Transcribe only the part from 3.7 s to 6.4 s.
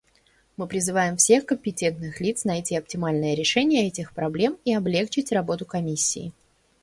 этих проблем и облегчить работу Комиссии.